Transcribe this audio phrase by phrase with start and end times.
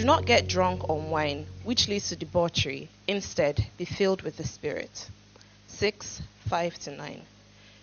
[0.00, 2.88] Do not get drunk on wine, which leads to debauchery.
[3.06, 5.10] Instead, be filled with the Spirit.
[5.68, 7.20] 6 5 to 9.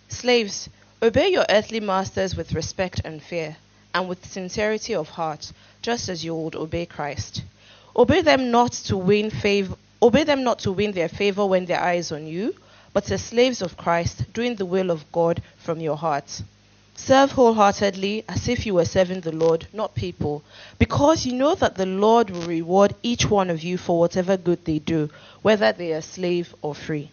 [0.08, 0.68] Slaves,
[1.00, 3.56] obey your earthly masters with respect and fear,
[3.94, 7.44] and with sincerity of heart, just as you would obey Christ.
[7.94, 11.80] Obey them not to win favor obey them not to win their favor when their
[11.80, 12.52] eye is on you,
[12.92, 16.42] but as slaves of Christ, doing the will of God from your heart.
[16.98, 20.42] Serve wholeheartedly as if you were serving the Lord, not people,
[20.78, 24.64] because you know that the Lord will reward each one of you for whatever good
[24.64, 25.08] they do,
[25.40, 27.10] whether they are slave or free.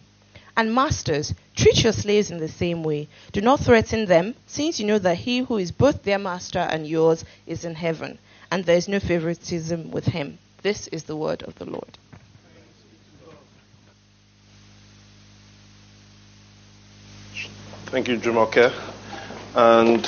[0.54, 3.08] And masters, treat your slaves in the same way.
[3.32, 6.86] Do not threaten them, since you know that he who is both their master and
[6.86, 8.18] yours is in heaven,
[8.50, 10.38] and there is no favoritism with him.
[10.62, 11.96] This is the word of the Lord.
[17.86, 18.95] Thank you, Jumoke.
[19.56, 20.06] And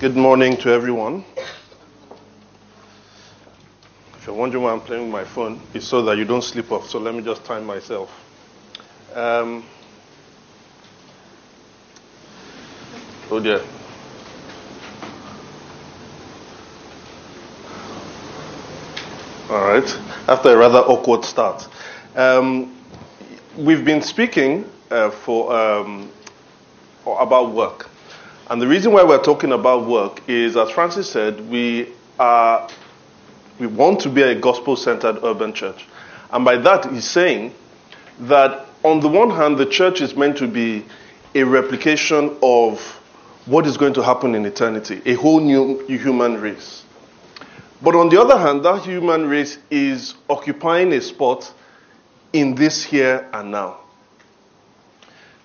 [0.00, 1.26] good morning to everyone.
[4.14, 6.72] If you're wondering why I'm playing with my phone, it's so that you don't slip
[6.72, 6.88] off.
[6.88, 8.10] So let me just time myself.
[9.12, 9.62] Um,
[13.30, 13.60] oh dear.
[19.50, 19.98] All right.
[20.28, 21.68] After a rather awkward start,
[22.14, 22.74] um,
[23.58, 26.10] we've been speaking uh, for um,
[27.04, 27.90] about work,
[28.48, 32.68] and the reason why we're talking about work is, as Francis said, we are
[33.58, 35.86] we want to be a gospel-centered urban church,
[36.30, 37.54] and by that he's saying
[38.20, 40.84] that on the one hand, the church is meant to be
[41.34, 42.80] a replication of
[43.46, 46.84] what is going to happen in eternity, a whole new human race.
[47.82, 51.52] But on the other hand, that human race is occupying a spot
[52.32, 53.78] in this here and now.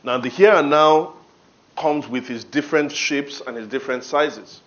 [0.03, 1.13] Now, the here and now
[1.81, 4.61] comes with its different shapes and its different sizes.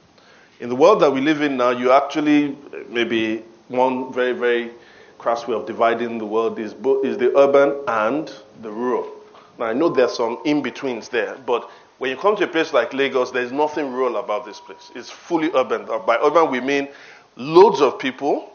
[0.58, 2.58] In the world that we live in now, you actually,
[2.88, 4.72] maybe one very, very
[5.18, 6.72] crass way of dividing the world is,
[7.04, 8.32] is the urban and
[8.62, 9.08] the rural.
[9.58, 12.72] Now, I know there's some in betweens there, but when you come to a place
[12.72, 14.90] like Lagos, there's nothing rural about this place.
[14.96, 15.86] It's fully urban.
[16.04, 16.88] By urban, we mean
[17.36, 18.50] loads of people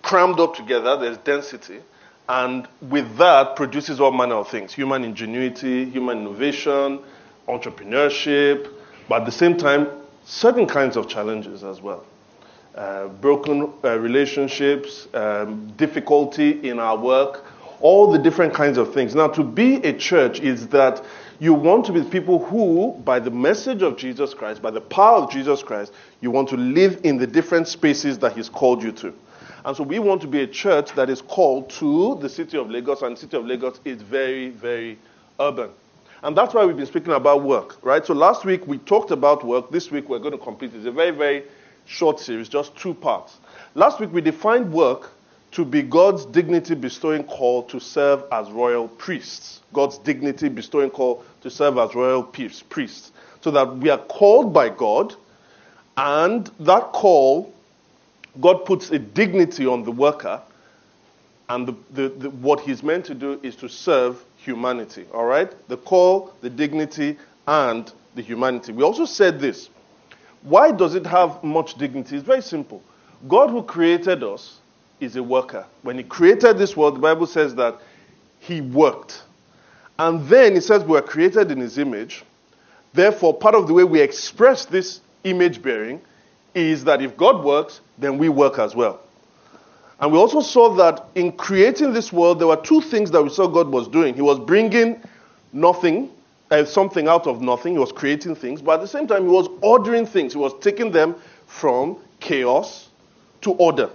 [0.00, 1.80] crammed up together, there's density,
[2.28, 7.00] and with that produces all manner of things human ingenuity, human innovation,
[7.48, 8.72] entrepreneurship,
[9.08, 9.88] but at the same time,
[10.24, 12.04] certain kinds of challenges as well.
[12.74, 17.44] Uh, broken uh, relationships, um, difficulty in our work,
[17.80, 19.14] all the different kinds of things.
[19.14, 21.02] Now, to be a church is that
[21.38, 25.18] you want to be people who, by the message of Jesus Christ, by the power
[25.18, 28.92] of Jesus Christ, you want to live in the different spaces that He's called you
[28.92, 29.14] to.
[29.64, 32.70] And so we want to be a church that is called to the city of
[32.70, 34.98] Lagos, and the city of Lagos is very, very
[35.40, 35.70] urban.
[36.22, 38.04] And that's why we've been speaking about work, right?
[38.04, 39.70] So last week we talked about work.
[39.70, 40.78] This week we're going to complete it.
[40.78, 41.44] It's a very, very
[41.84, 43.36] short series, just two parts.
[43.74, 45.12] Last week we defined work
[45.52, 49.60] to be God's dignity bestowing call to serve as royal priests.
[49.72, 53.12] God's dignity bestowing call to serve as royal priests.
[53.40, 55.14] So that we are called by God,
[55.96, 57.54] and that call,
[58.40, 60.42] God puts a dignity on the worker,
[61.48, 65.04] and the, the, the, what he's meant to do is to serve humanity.
[65.12, 65.52] All right?
[65.68, 68.72] The call, the dignity, and the humanity.
[68.72, 69.68] We also said this.
[70.42, 72.16] Why does it have much dignity?
[72.16, 72.82] It's very simple.
[73.26, 74.60] God, who created us,
[75.00, 75.66] is a worker.
[75.82, 77.76] When He created this world, the Bible says that
[78.38, 79.22] He worked.
[79.98, 82.24] And then He says we are created in His image.
[82.94, 86.00] Therefore, part of the way we express this image bearing
[86.54, 89.00] is that if God works, then we work as well.
[90.00, 93.30] And we also saw that in creating this world, there were two things that we
[93.30, 94.14] saw God was doing.
[94.14, 95.00] He was bringing
[95.52, 96.10] nothing,
[96.50, 97.72] uh, something out of nothing.
[97.72, 98.60] He was creating things.
[98.60, 100.34] But at the same time, He was ordering things.
[100.34, 101.16] He was taking them
[101.46, 102.88] from chaos
[103.40, 103.88] to order.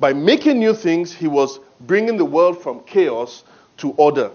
[0.00, 3.44] By making new things, He was bringing the world from chaos
[3.78, 4.30] to order.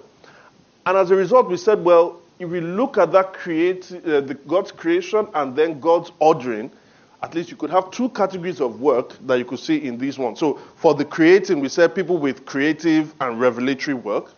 [0.86, 4.38] And as a result, we said, well, if we look at that create, uh, the,
[4.48, 6.72] God's creation and then God's ordering,
[7.24, 10.18] at least you could have two categories of work that you could see in this
[10.18, 10.36] one.
[10.36, 14.34] So for the creating, we said people with creative and revelatory work.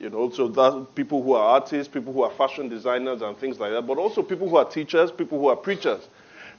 [0.00, 3.58] You know, so that people who are artists, people who are fashion designers and things
[3.58, 6.08] like that, but also people who are teachers, people who are preachers.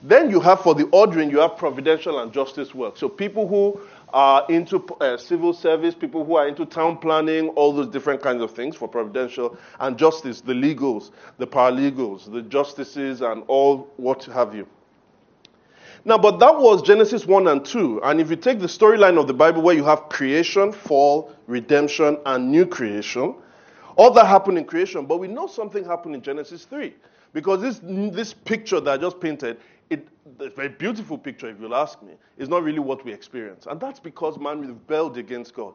[0.01, 2.97] Then you have for the ordering, you have providential and justice work.
[2.97, 3.81] So people who
[4.13, 8.41] are into uh, civil service, people who are into town planning, all those different kinds
[8.41, 14.23] of things for providential and justice, the legals, the paralegals, the justices, and all what
[14.25, 14.67] have you.
[16.05, 18.01] Now, but that was Genesis 1 and 2.
[18.03, 22.17] And if you take the storyline of the Bible where you have creation, fall, redemption,
[22.25, 23.35] and new creation,
[23.97, 26.93] all that happened in creation, but we know something happened in Genesis 3.
[27.33, 29.57] Because this, this picture that I just painted,
[29.89, 30.07] it,
[30.39, 33.67] a very beautiful picture, if you'll ask me, is not really what we experience.
[33.69, 35.73] And that's because man rebelled against God.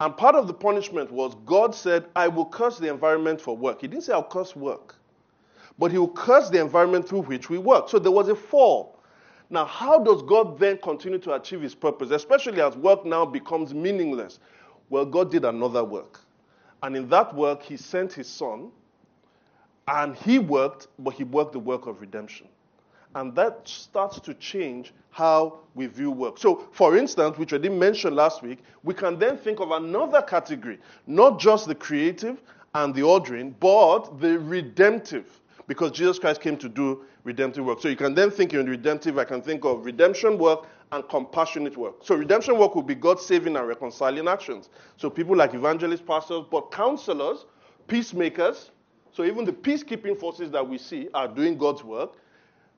[0.00, 3.82] And part of the punishment was God said, I will curse the environment for work.
[3.82, 4.94] He didn't say, I'll curse work.
[5.78, 7.88] But he will curse the environment through which we work.
[7.88, 8.99] So there was a fall.
[9.50, 13.74] Now, how does God then continue to achieve his purpose, especially as work now becomes
[13.74, 14.38] meaningless?
[14.88, 16.20] Well, God did another work.
[16.82, 18.70] And in that work, he sent his son,
[19.88, 22.46] and he worked, but he worked the work of redemption.
[23.16, 26.38] And that starts to change how we view work.
[26.38, 30.22] So, for instance, which I didn't mention last week, we can then think of another
[30.22, 32.40] category, not just the creative
[32.74, 35.39] and the ordering, but the redemptive,
[35.70, 37.80] because Jesus Christ came to do redemptive work.
[37.80, 41.76] So you can then think in redemptive, I can think of redemption work and compassionate
[41.76, 41.94] work.
[42.02, 44.68] So redemption work would be God saving and reconciling actions.
[44.96, 47.46] So people like evangelists, pastors, but counselors,
[47.86, 48.72] peacemakers,
[49.12, 52.14] so even the peacekeeping forces that we see are doing God's work.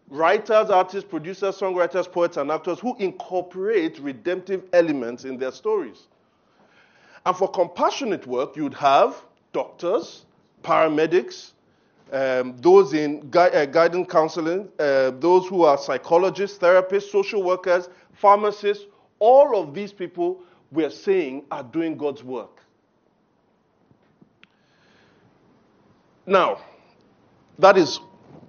[0.09, 6.09] Writers, artists, producers, songwriters, poets, and actors who incorporate redemptive elements in their stories.
[7.25, 9.17] And for compassionate work, you'd have
[9.55, 10.27] doctors,
[10.62, 11.53] paramedics,
[12.10, 17.88] um, those in gui- uh, guidance counseling, uh, those who are psychologists, therapists, social workers,
[18.12, 18.87] pharmacists,
[19.19, 22.60] all of these people we're saying are doing God's work.
[26.26, 26.60] Now,
[27.58, 28.00] that is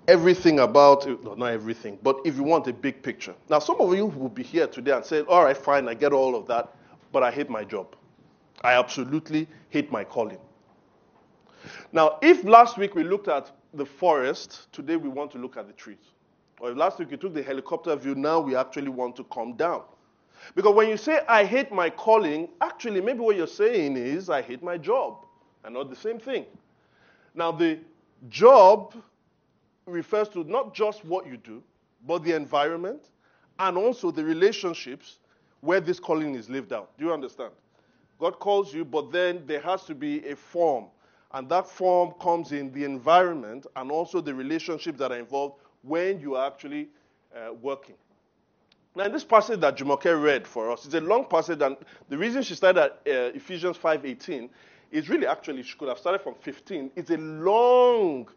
[0.08, 3.36] everything about, no, not everything, but if you want a big picture.
[3.50, 6.14] Now, some of you will be here today and say, all right, fine, I get
[6.14, 6.76] all of that,
[7.12, 7.96] but I hate my job.
[8.62, 10.40] I absolutely hate my calling.
[11.92, 15.68] Now, if last week we looked at the forest, today we want to look at
[15.68, 16.12] the trees.
[16.60, 19.54] Or if last week we took the helicopter view, now we actually want to come
[19.54, 19.84] down.
[20.56, 24.42] Because when you say, I hate my calling, actually, maybe what you're saying is, I
[24.42, 25.26] hate my job.
[25.64, 26.46] And not the same thing.
[27.34, 27.80] Now, the
[28.30, 28.94] job
[29.86, 31.64] refers to not just what you do,
[32.06, 33.10] but the environment
[33.60, 35.20] and also the relationships
[35.62, 36.98] where this calling is lived out.
[36.98, 37.52] Do you understand?
[38.20, 40.86] God calls you, but then there has to be a form
[41.34, 46.20] and that form comes in the environment and also the relationships that are involved when
[46.20, 46.88] you are actually
[47.36, 47.96] uh, working.
[48.96, 51.76] Now, in this passage that Jumoke read for us, it's a long passage, and
[52.10, 54.50] the reason she started at uh, Ephesians 5:18
[54.92, 56.92] is really actually she could have started from 15.
[56.96, 58.30] It's a long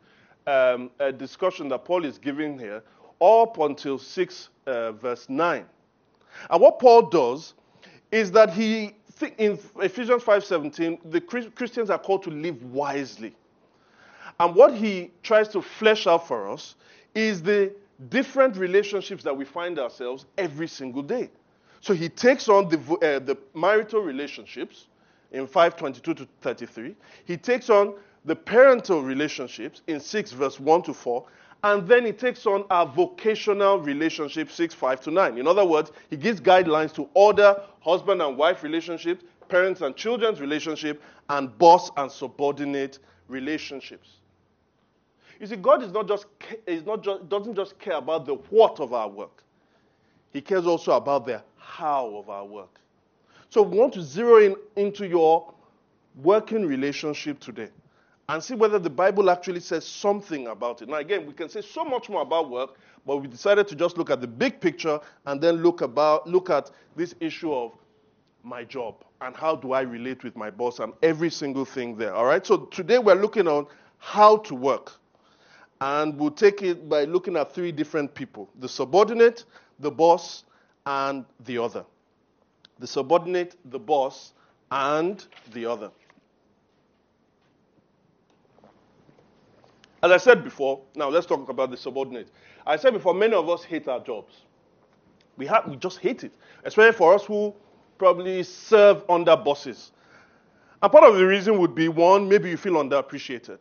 [0.47, 2.83] um, uh, discussion that Paul is giving here,
[3.21, 5.67] up until 6 uh, verse 9.
[6.49, 7.53] And what Paul does
[8.11, 8.95] is that he
[9.39, 13.35] in Ephesians 5:17, the Christians are called to live wisely.
[14.39, 16.75] And what he tries to flesh out for us
[17.15, 17.73] is the
[18.11, 21.31] different relationships that we find ourselves every single day.
[21.81, 24.89] So he takes on the, uh, the marital relationships
[25.33, 26.95] in 522 to 33.
[27.25, 31.25] He takes on the parental relationships in 6 verse 1 to 4
[31.67, 35.91] and then he takes on our vocational relationship 6 5 to 9 in other words
[36.11, 41.91] he gives guidelines to order husband and wife relationships parents and children's relationship and boss
[41.97, 44.09] and subordinate relationships.
[45.41, 46.27] You see god is not just
[46.67, 49.43] is not just, doesn't just care about the what of our work.
[50.33, 52.79] He cares also about the how of our work.
[53.51, 55.53] So we want to zero in into your
[56.23, 57.69] working relationship today
[58.29, 60.89] and see whether the Bible actually says something about it.
[60.89, 63.97] Now, again, we can say so much more about work, but we decided to just
[63.97, 67.73] look at the big picture and then look about look at this issue of
[68.43, 72.15] my job and how do I relate with my boss and every single thing there.
[72.15, 72.45] All right.
[72.45, 73.67] So today we're looking on
[73.99, 74.93] how to work,
[75.81, 79.45] and we'll take it by looking at three different people: the subordinate,
[79.79, 80.45] the boss,
[80.85, 81.85] and the other.
[82.79, 84.33] The subordinate, the boss,
[84.71, 85.91] and the other.
[90.03, 92.29] As I said before, now let's talk about the subordinate.
[92.67, 94.35] I said before, many of us hate our jobs.
[95.37, 96.33] We, have, we just hate it,
[96.65, 97.55] especially for us who
[97.99, 99.93] probably serve under bosses.
[100.83, 103.61] And part of the reason would be one, maybe you feel underappreciated,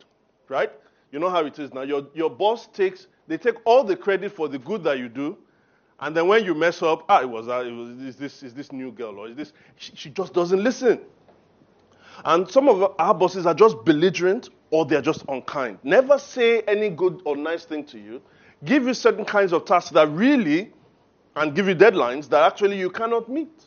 [0.50, 0.72] right?
[1.12, 1.82] You know how it is now.
[1.82, 5.38] Your, your boss takes, they take all the credit for the good that you do,
[6.02, 8.54] and then when you mess up, ah, it was, uh, it was is this, is
[8.54, 11.00] this new girl, or is this, she, she just doesn't listen.
[12.24, 15.80] And some of our bosses are just belligerent or they're just unkind.
[15.84, 18.22] Never say any good or nice thing to you.
[18.64, 20.72] give you certain kinds of tasks that really,
[21.36, 23.66] and give you deadlines that actually you cannot meet.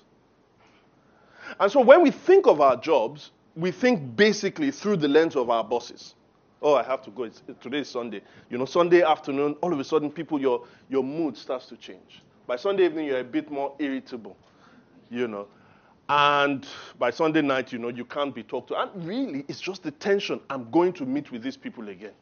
[1.61, 5.51] And so when we think of our jobs, we think basically through the lens of
[5.51, 6.15] our bosses.
[6.61, 7.25] Oh, I have to go.
[7.25, 8.23] It's, today is Sunday.
[8.51, 12.23] You know, Sunday afternoon, all of a sudden, people, your, your mood starts to change.
[12.47, 14.37] By Sunday evening, you're a bit more irritable,
[15.11, 15.47] you know.
[16.09, 16.67] And
[16.99, 18.81] by Sunday night, you know, you can't be talked to.
[18.81, 20.41] And really, it's just the tension.
[20.49, 22.15] I'm going to meet with these people again.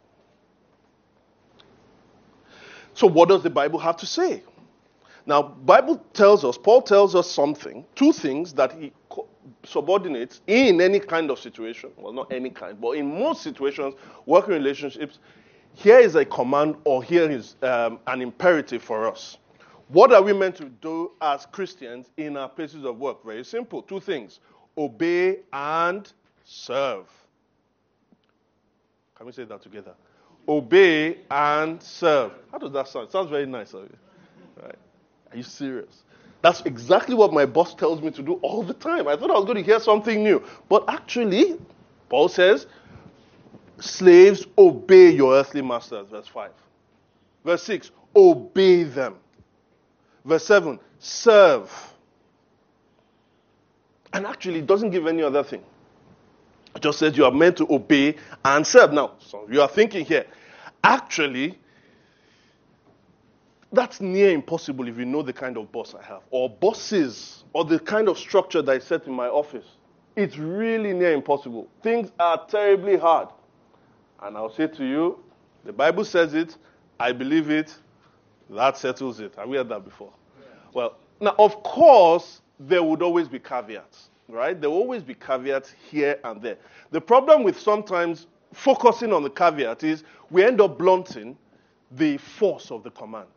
[2.94, 4.42] So, what does the Bible have to say?
[5.26, 8.92] Now, Bible tells us, Paul tells us something, two things that he
[9.64, 11.90] subordinates in any kind of situation.
[11.96, 15.18] Well, not any kind, but in most situations, working relationships,
[15.74, 19.36] here is a command or here is um, an imperative for us.
[19.88, 23.24] What are we meant to do as Christians in our places of work?
[23.24, 23.82] Very simple.
[23.82, 24.40] Two things
[24.78, 26.12] obey and
[26.44, 27.06] serve.
[29.16, 29.94] Can we say that together?
[30.48, 32.32] Obey and serve.
[32.52, 33.08] How does that sound?
[33.08, 33.72] It sounds very nice.
[33.72, 34.76] Right?
[35.30, 36.02] Are you serious?
[36.42, 39.08] That's exactly what my boss tells me to do all the time.
[39.08, 40.44] I thought I was going to hear something new.
[40.68, 41.58] But actually,
[42.08, 42.66] Paul says,
[43.80, 46.06] slaves, obey your earthly masters.
[46.08, 46.50] Verse 5.
[47.44, 49.16] Verse 6, obey them.
[50.26, 51.72] Verse 7, serve.
[54.12, 55.62] And actually, it doesn't give any other thing.
[56.74, 58.92] It just says you are meant to obey and serve.
[58.92, 60.26] Now, so you are thinking here,
[60.82, 61.58] actually,
[63.72, 67.64] that's near impossible if you know the kind of boss I have, or bosses, or
[67.64, 69.66] the kind of structure that I set in my office.
[70.16, 71.68] It's really near impossible.
[71.82, 73.28] Things are terribly hard.
[74.22, 75.20] And I'll say to you,
[75.64, 76.56] the Bible says it,
[76.98, 77.76] I believe it,
[78.50, 79.34] that settles it.
[79.36, 80.12] Have we heard that before?
[80.72, 84.60] Well, now, of course, there would always be caveats, right?
[84.60, 86.58] There will always be caveats here and there.
[86.90, 91.36] The problem with sometimes focusing on the caveat is we end up blunting
[91.92, 93.28] the force of the command.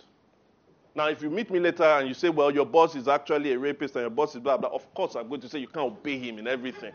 [0.96, 3.60] Now, if you meet me later and you say, well, your boss is actually a
[3.60, 5.86] rapist and your boss is blah, blah, of course I'm going to say you can't
[5.92, 6.92] obey him in everything.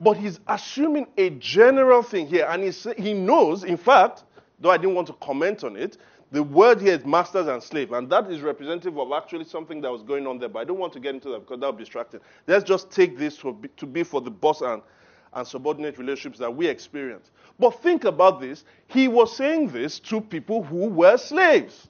[0.00, 4.24] But he's assuming a general thing here, and he, he knows, in fact,
[4.58, 5.96] though I didn't want to comment on it,
[6.32, 9.92] the word here is masters and slave, and that is representative of actually something that
[9.92, 11.76] was going on there, but I don't want to get into that because that would
[11.76, 12.20] be distracting.
[12.46, 14.80] Let's just take this to be, to be for the boss and,
[15.34, 17.30] and subordinate relationships that we experience.
[17.58, 18.64] But think about this.
[18.86, 21.88] He was saying this to people who were slaves.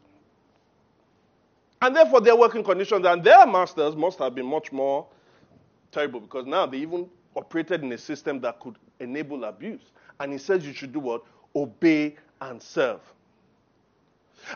[1.80, 5.06] And therefore, their working conditions and their masters must have been much more
[5.92, 9.82] terrible because now they even operated in a system that could enable abuse.
[10.18, 11.22] And he says you should do what?
[11.54, 13.00] Obey and serve.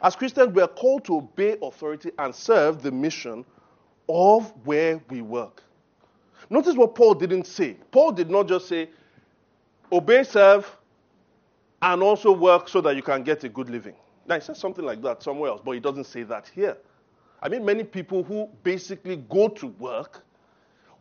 [0.02, 3.44] As Christians, we are called to obey authority and serve the mission
[4.08, 5.62] of where we work.
[6.50, 7.76] Notice what Paul didn't say.
[7.90, 8.90] Paul did not just say,
[9.90, 10.76] obey, serve,
[11.82, 13.94] and also work so that you can get a good living.
[14.26, 16.76] Now, he says something like that somewhere else, but he doesn't say that here.
[17.42, 20.24] I mean, many people who basically go to work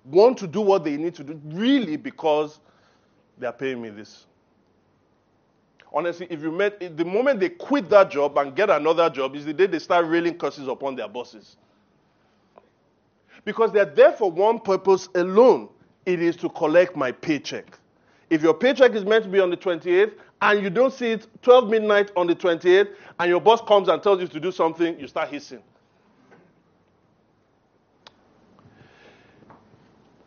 [0.03, 2.59] want to do what they need to do really because
[3.37, 4.27] they are paying me this.
[5.95, 9.45] Honestly, if you met, the moment they quit that job and get another job is
[9.45, 11.55] the day they start railing curses upon their bosses.
[13.45, 15.69] Because they're there for one purpose alone
[16.05, 17.79] it is to collect my paycheck.
[18.29, 21.27] If your paycheck is meant to be on the 28th and you don't see it
[21.41, 24.99] 12 midnight on the 28th and your boss comes and tells you to do something,
[24.99, 25.63] you start hissing.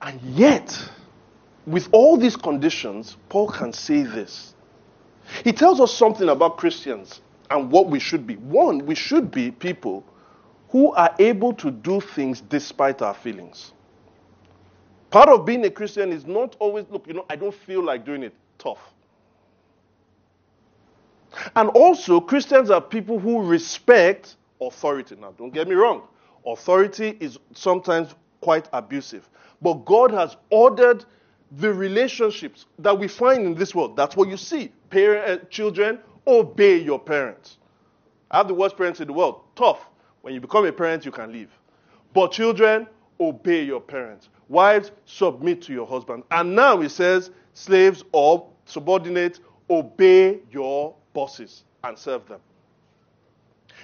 [0.00, 0.90] And yet,
[1.66, 4.54] with all these conditions, Paul can say this.
[5.44, 7.20] He tells us something about Christians
[7.50, 8.37] and what we should be.
[8.37, 10.04] One, we should be people
[10.70, 13.73] who are able to do things despite our feelings.
[15.11, 18.04] Part of being a Christian is not always, look, you know, I don't feel like
[18.04, 18.35] doing it.
[18.58, 18.78] Tough.
[21.56, 25.16] And also, Christians are people who respect authority.
[25.16, 26.02] Now, don't get me wrong.
[26.47, 29.28] Authority is sometimes quite abusive.
[29.62, 31.04] But God has ordered
[31.52, 33.97] the relationships that we find in this world.
[33.97, 34.73] That's what you see.
[34.90, 37.59] Parent, uh, children, obey your parents.
[38.30, 39.42] I have the worst parents in the world.
[39.54, 39.87] Tough.
[40.23, 41.50] When you become a parent, you can leave.
[42.12, 42.87] But children,
[43.21, 44.28] obey your parents.
[44.49, 46.25] Wives, submit to your husband.
[46.30, 49.40] And now he says, slaves or subordinates,
[49.71, 52.40] obey your bosses and serve them.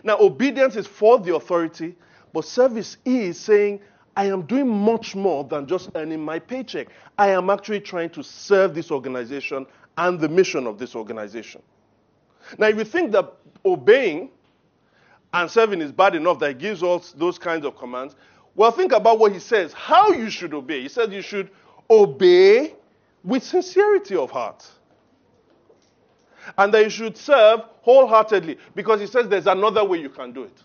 [0.02, 1.94] Now, obedience is for the authority,
[2.32, 3.80] but service is saying,
[4.16, 6.88] I am doing much more than just earning my paycheck.
[7.18, 11.62] I am actually trying to serve this organization and the mission of this organization.
[12.58, 13.32] Now, if you think that
[13.64, 14.30] obeying
[15.32, 18.14] and serving is bad enough that he gives us those kinds of commands,
[18.54, 20.82] well, think about what he says, how you should obey.
[20.82, 21.50] He says you should
[21.90, 22.74] obey
[23.24, 24.68] with sincerity of heart.
[26.58, 30.44] And that you should serve wholeheartedly because he says there's another way you can do
[30.44, 30.62] it.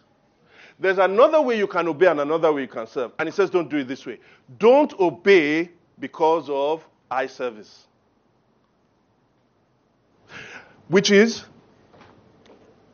[0.78, 3.12] There's another way you can obey and another way you can serve.
[3.20, 4.20] And he says, don't do it this way.
[4.58, 5.70] Don't obey
[6.00, 7.88] because of eye service.
[10.90, 11.46] Which is,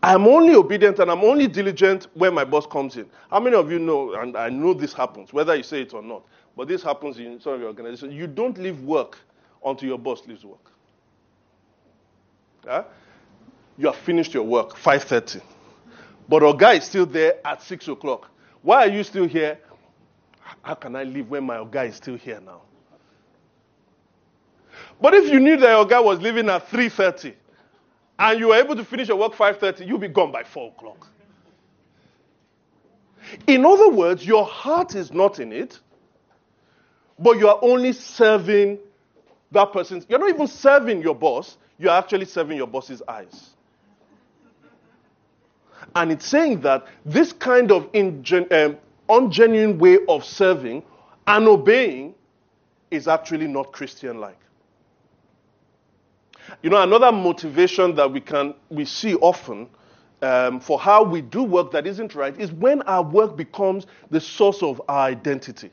[0.03, 3.07] I'm only obedient and I'm only diligent when my boss comes in.
[3.31, 6.03] How many of you know, and I know this happens, whether you say it or
[6.03, 6.23] not,
[6.55, 8.13] but this happens in some of your organizations.
[8.13, 9.17] You don't leave work
[9.65, 10.71] until your boss leaves work.
[13.77, 15.41] You have finished your work, 5.30.
[16.27, 18.29] But our guy is still there at 6 o'clock.
[18.61, 19.57] Why are you still here?
[20.61, 22.61] How can I leave when my guy is still here now?
[24.99, 27.35] But if you knew that your guy was leaving at 3.30
[28.17, 31.07] and you were able to finish your work 5.30, you'll be gone by 4 o'clock.
[33.47, 35.79] In other words, your heart is not in it,
[37.19, 38.79] but you are only serving
[39.51, 40.03] that person.
[40.07, 43.51] You're not even serving your boss, you're actually serving your boss's eyes.
[45.95, 48.77] And it's saying that this kind of ingen- um,
[49.09, 50.83] ungenuine way of serving
[51.27, 52.15] and obeying
[52.91, 54.39] is actually not Christian like.
[56.61, 59.67] You know, another motivation that we can we see often
[60.21, 64.19] um, for how we do work that isn't right is when our work becomes the
[64.21, 65.71] source of our identity.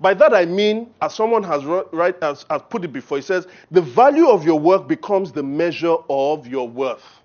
[0.00, 3.46] By that I mean, as someone has, right, as, has put it before, he says,
[3.70, 7.20] the value of your work becomes the measure of your worth.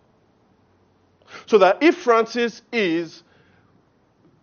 [1.45, 3.23] So that if Francis is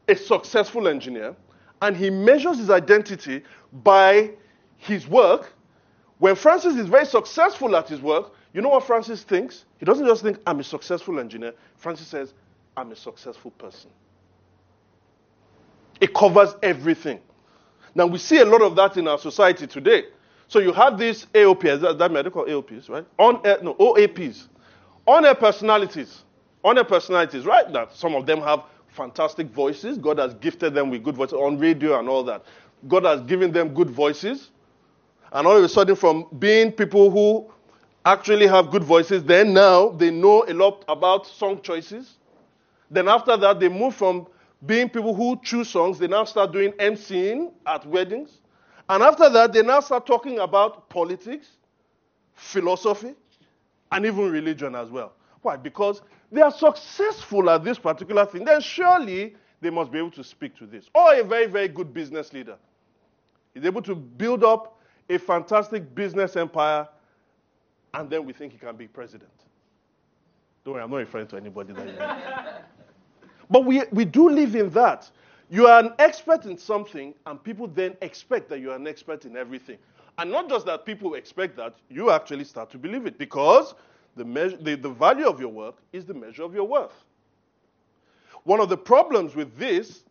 [0.08, 1.34] a successful engineer
[1.80, 4.30] and he measures his identity by
[4.76, 5.52] his work,
[6.22, 9.64] when Francis is very successful at his work, you know what Francis thinks?
[9.78, 11.52] He doesn't just think, I'm a successful engineer.
[11.74, 12.32] Francis says,
[12.76, 13.90] I'm a successful person.
[16.00, 17.18] It covers everything.
[17.96, 20.04] Now, we see a lot of that in our society today.
[20.46, 23.04] So you have these AOPs, that, that medical AOPs, right?
[23.18, 24.46] On air, no, OAPs.
[25.08, 26.22] On air personalities.
[26.62, 27.72] On air personalities, right?
[27.72, 29.98] That some of them have fantastic voices.
[29.98, 32.44] God has gifted them with good voices on radio and all that.
[32.86, 34.51] God has given them good voices.
[35.32, 37.50] And all of a sudden, from being people who
[38.04, 42.18] actually have good voices, then now they know a lot about song choices.
[42.90, 44.26] Then after that, they move from
[44.66, 48.38] being people who choose songs, they now start doing MCing at weddings.
[48.88, 51.48] And after that, they now start talking about politics,
[52.34, 53.14] philosophy,
[53.90, 55.14] and even religion as well.
[55.40, 55.56] Why?
[55.56, 58.44] Because they are successful at this particular thing.
[58.44, 60.88] Then surely they must be able to speak to this.
[60.94, 62.56] Or a very, very good business leader
[63.54, 66.88] is able to build up a fantastic business empire,
[67.94, 69.30] and then we think he can be president.
[70.64, 72.68] Don't worry, I'm not referring to anybody that.
[73.50, 75.10] But we, we do live in that.
[75.50, 79.26] You are an expert in something, and people then expect that you are an expert
[79.26, 79.76] in everything.
[80.16, 83.74] And not just that people expect that, you actually start to believe it because
[84.16, 87.04] the, measure, the, the value of your work is the measure of your worth.
[88.44, 90.04] One of the problems with this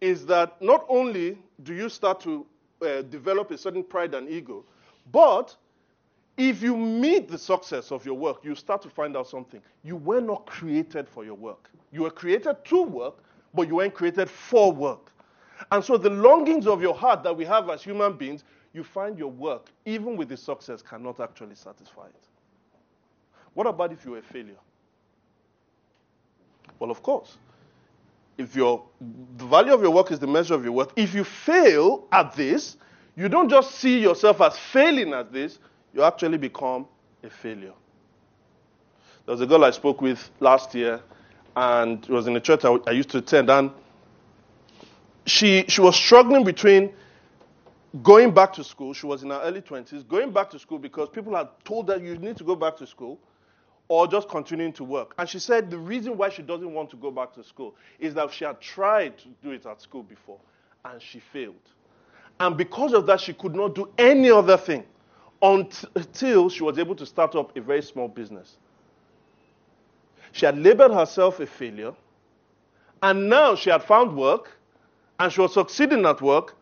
[0.00, 2.46] is that not only do you start to
[2.82, 4.64] uh, develop a certain pride and ego,
[5.12, 5.56] but
[6.36, 9.60] if you meet the success of your work, you start to find out something.
[9.82, 11.68] You were not created for your work.
[11.90, 13.16] You were created to work,
[13.52, 15.10] but you weren't created for work.
[15.72, 19.18] And so the longings of your heart that we have as human beings, you find
[19.18, 22.28] your work, even with the success, cannot actually satisfy it.
[23.54, 24.54] What about if you're a failure?
[26.78, 27.38] Well, of course.
[28.38, 31.24] If your the value of your work is the measure of your worth, if you
[31.24, 32.76] fail at this,
[33.16, 35.58] you don't just see yourself as failing at this,
[35.92, 36.86] you actually become
[37.24, 37.74] a failure.
[39.26, 41.02] There was a girl I spoke with last year,
[41.56, 43.72] and it was in a church I, I used to attend, and
[45.26, 46.92] she, she was struggling between
[48.02, 48.94] going back to school.
[48.94, 51.96] She was in her early 20s, going back to school because people had told her
[51.96, 53.18] you need to go back to school,
[53.88, 55.14] or just continuing to work.
[55.18, 58.14] And she said the reason why she doesn't want to go back to school is
[58.14, 60.38] that she had tried to do it at school before,
[60.84, 61.54] and she failed.
[62.38, 64.84] And because of that, she could not do any other thing
[65.40, 68.58] until she was able to start up a very small business.
[70.32, 71.94] She had labeled herself a failure,
[73.02, 74.50] and now she had found work,
[75.18, 76.54] and she was succeeding at work,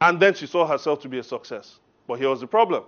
[0.00, 1.78] and then she saw herself to be a success.
[2.06, 2.84] But here was the problem.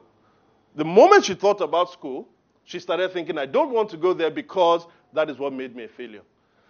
[0.74, 2.28] The moment she thought about school,
[2.66, 5.84] she started thinking, I don't want to go there because that is what made me
[5.84, 6.22] a failure.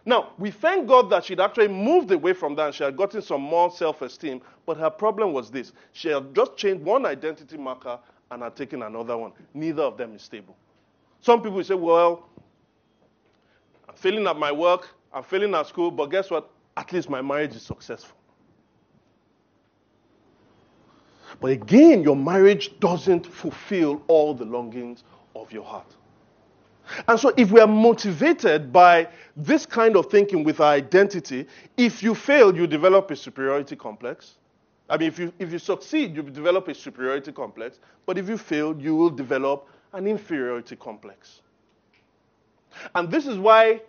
[0.04, 3.22] Now, we thank God that she'd actually moved away from that and she had gotten
[3.22, 5.72] some more self esteem, but her problem was this.
[5.92, 7.98] She had just changed one identity marker
[8.30, 9.32] and had taken another one.
[9.54, 10.54] Neither of them is stable.
[11.22, 12.28] Some people say, well,
[13.88, 16.50] I'm failing at my work, I'm failing at school, but guess what?
[16.76, 18.16] At least my marriage is successful.
[21.40, 25.04] But again, your marriage doesn't fulfill all the longings
[25.42, 25.94] of your heart.
[27.09, 31.46] And so, if we are motivated by this kind of thinking with our identity,
[31.77, 34.35] if you fail, you develop a superiority complex.
[34.88, 37.81] I mean, if you, if you succeed, you develop a superiority complex.
[38.07, 41.40] But if you fail, you will develop an inferiority complex.
[42.94, 43.81] And this is why,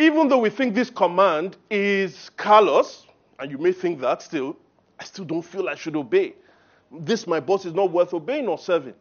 [0.00, 3.06] even though we think this command is callous,
[3.38, 4.56] and you may think that still,
[4.98, 6.34] I still don't feel I should obey.
[6.90, 8.94] This, my boss, is not worth obeying or serving.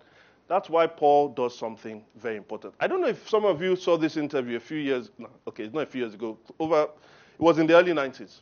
[0.47, 2.73] That's why Paul does something very important.
[2.79, 5.63] I don't know if some of you saw this interview a few years, no, okay,
[5.63, 8.41] it's not a few years ago, over, it was in the early 90s.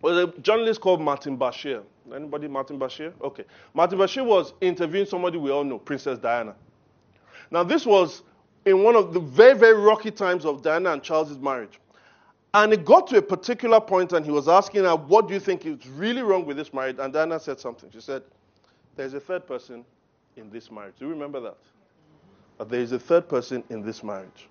[0.00, 1.82] was a journalist called Martin Bashir.
[2.14, 3.12] Anybody Martin Bashir?
[3.20, 3.44] Okay.
[3.74, 6.54] Martin Bashir was interviewing somebody we all know, Princess Diana.
[7.50, 8.22] Now, this was
[8.64, 11.80] in one of the very, very rocky times of Diana and Charles's marriage.
[12.54, 15.40] And it got to a particular point, and he was asking her, What do you
[15.40, 16.96] think is really wrong with this marriage?
[16.98, 17.90] And Diana said something.
[17.90, 18.22] She said,
[18.96, 19.84] There's a third person
[20.38, 20.94] in this marriage.
[20.98, 22.68] Do you remember that?
[22.68, 24.48] There is a third person in this marriage.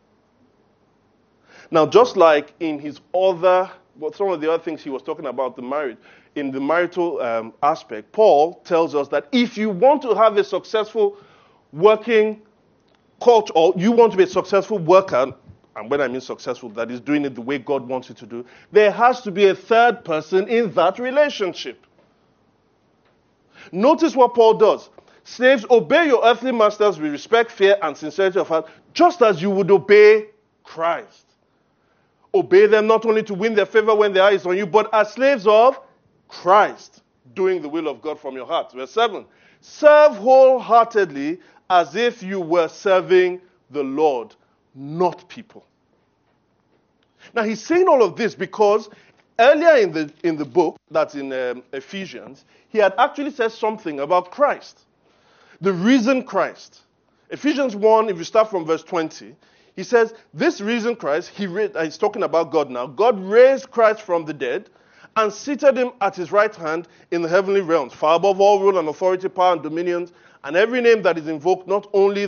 [1.72, 5.26] Now, just like in his other, well, some of the other things he was talking
[5.26, 5.98] about the marriage,
[6.36, 10.44] in the marital um, aspect, Paul tells us that if you want to have a
[10.44, 11.18] successful
[11.74, 12.42] working
[13.22, 15.34] culture, or you want to be a successful worker,
[15.76, 18.26] and when I mean successful, that is doing it the way God wants you to
[18.26, 21.86] do, there has to be a third person in that relationship.
[23.72, 24.90] Notice what Paul does.
[25.28, 29.50] Slaves, obey your earthly masters with respect, fear, and sincerity of heart, just as you
[29.50, 30.28] would obey
[30.64, 31.26] Christ.
[32.34, 35.12] Obey them not only to win their favor when their eyes on you, but as
[35.12, 35.82] slaves of
[36.30, 37.04] Christ,
[37.36, 38.72] doing the will of God from your heart.
[38.72, 39.26] Verse 7
[39.60, 44.34] Serve wholeheartedly as if you were serving the Lord,
[44.76, 45.66] not people.
[47.34, 48.90] Now, he's saying all of this because
[49.38, 54.00] earlier in the, in the book, that's in um, Ephesians, he had actually said something
[54.00, 54.86] about Christ
[55.62, 56.82] the risen Christ.
[57.30, 59.36] Ephesians 1, if you start from verse 20,
[59.76, 62.88] he says, This risen Christ, he ra- uh, he's talking about God now.
[62.88, 64.70] God raised Christ from the dead
[65.16, 68.78] and seated him at his right hand in the heavenly realms, far above all rule
[68.78, 72.28] and authority, power and dominions, and every name that is invoked, not only,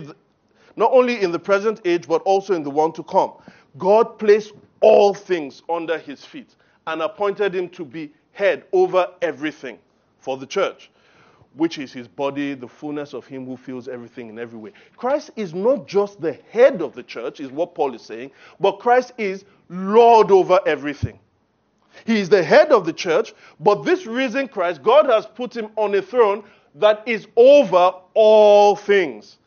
[0.76, 3.34] not only in the present age, but also in the one to come.
[3.78, 6.56] God placed all things under his feet
[6.88, 9.78] and appointed him to be head over everything
[10.20, 10.90] for the church
[11.60, 14.72] which is his body, the fullness of him who fills everything in every way.
[14.96, 18.80] Christ is not just the head of the church, is what Paul is saying, but
[18.80, 21.20] Christ is Lord over everything.
[22.06, 25.70] He is the head of the church, but this risen Christ, God has put him
[25.76, 26.44] on a throne
[26.76, 29.38] that is over all things.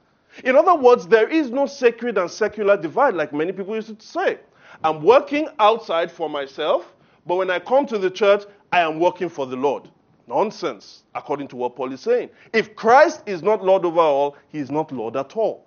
[0.45, 4.07] In other words, there is no sacred and secular divide like many people used to
[4.07, 4.39] say.
[4.85, 6.95] I'm working outside for myself,
[7.27, 9.89] but when I come to the church, I am working for the Lord.
[10.27, 12.31] Nonsense, according to what Paul is saying.
[12.53, 15.67] If Christ is not Lord over all, he is not Lord at all.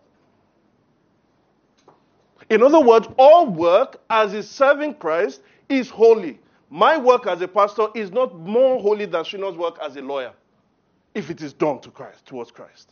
[2.50, 6.40] In other words, all work as is serving Christ is holy.
[6.70, 10.34] My work as a pastor is not more holy than Shino's work as a lawyer
[11.14, 12.92] if it is done to Christ, towards Christ.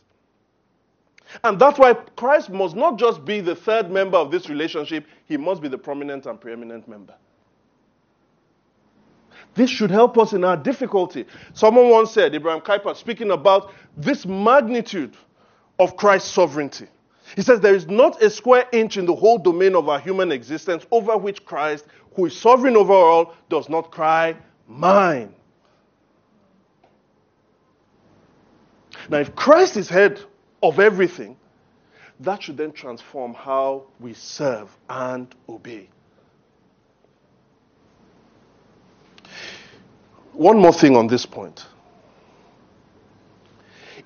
[1.42, 5.36] And that's why Christ must not just be the third member of this relationship, he
[5.36, 7.14] must be the prominent and preeminent member.
[9.54, 11.26] This should help us in our difficulty.
[11.52, 15.16] Someone once said, Abraham Kuyper, speaking about this magnitude
[15.78, 16.86] of Christ's sovereignty.
[17.36, 20.32] He says, There is not a square inch in the whole domain of our human
[20.32, 24.36] existence over which Christ, who is sovereign over all, does not cry,
[24.66, 25.34] Mine.
[29.10, 30.20] Now, if Christ is head
[30.62, 31.36] of everything,
[32.20, 35.90] that should then transform how we serve and obey.
[40.34, 41.64] One more thing on this point.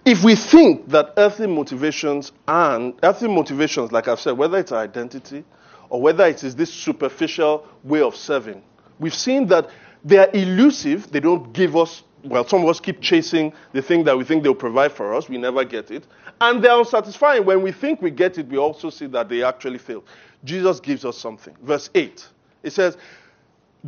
[0.04, 5.44] If we think that earthly motivations and earthly motivations, like I've said, whether it's identity
[5.90, 8.62] or whether it is this superficial way of serving,
[8.98, 9.68] we've seen that
[10.04, 11.10] they are elusive.
[11.10, 14.42] They don't give us, well, some of us keep chasing the thing that we think
[14.42, 15.28] they'll provide for us.
[15.28, 16.06] We never get it.
[16.40, 17.44] And they're unsatisfying.
[17.44, 20.04] When we think we get it, we also see that they actually fail.
[20.44, 21.56] Jesus gives us something.
[21.62, 22.26] Verse 8.
[22.62, 22.96] It says,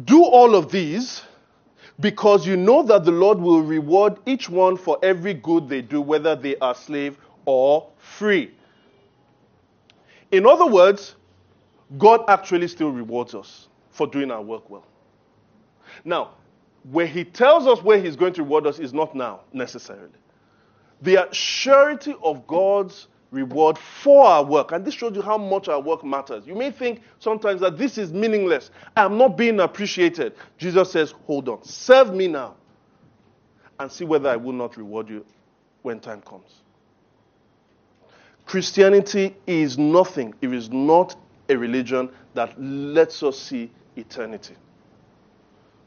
[0.04, 1.22] Do all of these
[2.00, 6.00] because you know that the Lord will reward each one for every good they do,
[6.00, 8.52] whether they are slave or free.
[10.32, 11.16] In other words,
[11.98, 14.86] God actually still rewards us for doing our work well.
[16.04, 16.30] Now,
[16.90, 20.08] where He tells us where He's going to reward us is not now necessarily.
[21.02, 24.72] The surety of God's reward for our work.
[24.72, 26.46] And this shows you how much our work matters.
[26.46, 28.70] You may think sometimes that this is meaningless.
[28.96, 30.34] I'm not being appreciated.
[30.58, 32.56] Jesus says, Hold on, serve me now
[33.78, 35.24] and see whether I will not reward you
[35.82, 36.60] when time comes.
[38.46, 41.16] Christianity is nothing it's not
[41.48, 44.54] a religion that lets us see eternity.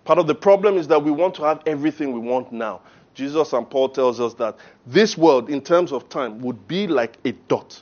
[0.06, 2.82] Part of the problem is that we want to have everything we want now.
[3.14, 7.18] Jesus and Paul tells us that this world, in terms of time, would be like
[7.26, 7.82] a dot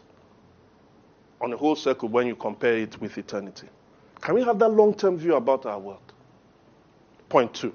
[1.39, 3.67] on a whole circle when you compare it with eternity.
[4.19, 6.13] Can we have that long term view about our world?
[7.29, 7.73] Point two.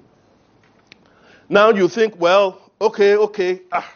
[1.49, 3.61] Now you think, well, okay, okay.
[3.71, 3.93] Ah,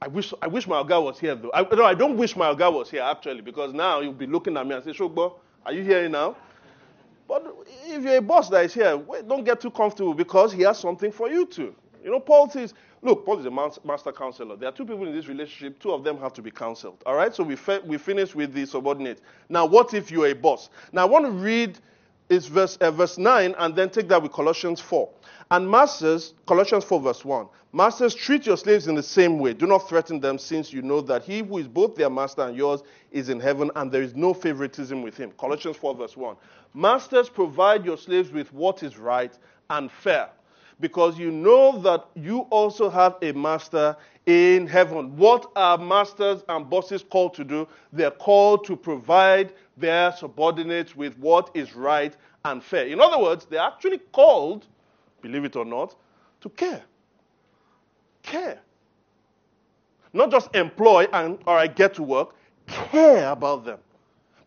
[0.00, 1.50] I wish I wish my guy was here though.
[1.52, 4.56] I, no, I don't wish my guy was here actually because now you'll be looking
[4.56, 6.36] at me and say, Shogbo, are you here now?
[7.26, 7.46] But
[7.86, 11.12] if you're a boss that is here, don't get too comfortable because he has something
[11.12, 11.74] for you too.
[12.04, 14.56] You know, Paul says, look, Paul is a master counselor.
[14.56, 15.78] There are two people in this relationship.
[15.80, 17.02] Two of them have to be counseled.
[17.06, 17.34] All right?
[17.34, 19.20] So we, fe- we finish with the subordinate.
[19.48, 20.70] Now, what if you're a boss?
[20.92, 21.78] Now, I want to read
[22.28, 25.08] is verse, uh, verse 9 and then take that with Colossians 4.
[25.50, 27.48] And masters, Colossians 4, verse 1.
[27.72, 29.54] Masters, treat your slaves in the same way.
[29.54, 32.56] Do not threaten them, since you know that he who is both their master and
[32.56, 32.82] yours
[33.12, 35.32] is in heaven, and there is no favoritism with him.
[35.38, 36.36] Colossians 4, verse 1.
[36.74, 39.36] Masters, provide your slaves with what is right
[39.70, 40.30] and fair
[40.80, 45.16] because you know that you also have a master in heaven.
[45.16, 47.66] What are masters and bosses called to do?
[47.92, 52.86] They're called to provide their subordinates with what is right and fair.
[52.86, 54.66] In other words, they're actually called,
[55.22, 55.96] believe it or not,
[56.42, 56.82] to care.
[58.22, 58.60] Care.
[60.12, 62.34] Not just employ and or I get to work,
[62.66, 63.78] care about them.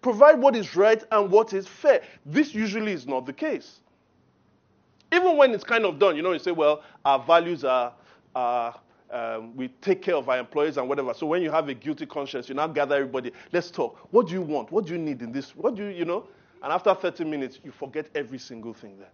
[0.02, 2.02] Provide what is right and what is fair.
[2.26, 3.81] This usually is not the case.
[5.12, 7.94] Even when it's kind of done, you know, you say, well, our values are,
[8.36, 8.80] are
[9.12, 11.14] um, we take care of our employees and whatever.
[11.14, 13.32] So when you have a guilty conscience, you now gather everybody.
[13.52, 14.08] Let's talk.
[14.12, 14.72] What do you want?
[14.72, 15.56] What do you need in this?
[15.56, 16.28] What do you, you know?
[16.64, 19.10] And after 30 minutes, you forget every single thing there.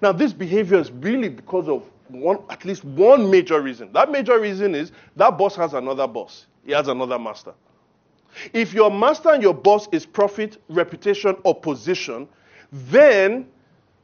[0.00, 3.92] Now, this behavior is really because of one, at least one major reason.
[3.92, 6.46] That major reason is that boss has another boss.
[6.64, 7.54] He has another master.
[8.52, 12.28] If your master and your boss is profit, reputation, or position,
[12.72, 13.46] then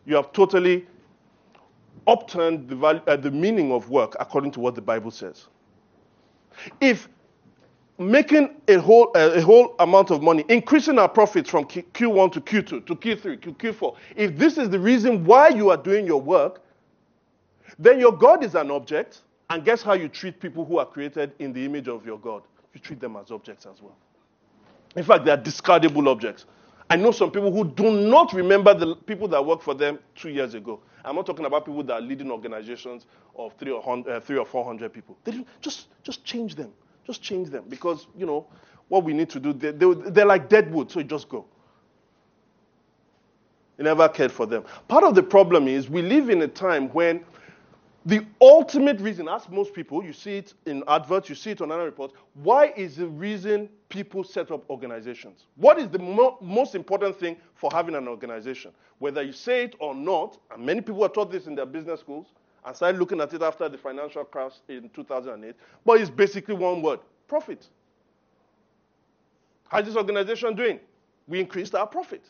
[0.05, 0.87] you have totally
[2.07, 5.47] upturned the, value, uh, the meaning of work according to what the Bible says.
[6.81, 7.09] If
[7.99, 12.33] making a whole, uh, a whole amount of money, increasing our profits from Q, Q1
[12.33, 16.07] to Q2 to Q3 to Q4, if this is the reason why you are doing
[16.07, 16.63] your work,
[17.79, 19.23] then your God is an object.
[19.51, 22.43] And guess how you treat people who are created in the image of your God?
[22.75, 23.97] You treat them as objects as well.
[24.95, 26.45] In fact, they are discardable objects.
[26.91, 30.31] I know some people who do not remember the people that worked for them two
[30.31, 30.81] years ago.
[31.05, 34.47] I'm not talking about people that are leading organizations of three or, uh, three or
[34.47, 35.17] 400 people.
[35.25, 36.73] They just, just change them.
[37.07, 37.65] Just change them.
[37.69, 38.47] Because, you know,
[38.89, 41.45] what we need to do, they, they, they're like dead wood, so just go.
[43.77, 44.65] You never cared for them.
[44.89, 47.25] Part of the problem is we live in a time when
[48.09, 51.71] the ultimate reason, ask most people, you see it in adverts, you see it on
[51.71, 55.45] other reports, why is the reason people set up organizations?
[55.57, 58.73] What is the mo- most important thing for having an organization?
[58.99, 62.01] Whether you say it or not, and many people are taught this in their business
[62.01, 62.29] schools,
[62.65, 66.81] and started looking at it after the financial crash in 2008, but it's basically one
[66.81, 67.67] word profit.
[69.69, 70.81] How's this organization doing?
[71.27, 72.23] We increased our profit.